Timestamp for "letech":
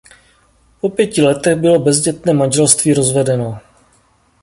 1.21-1.55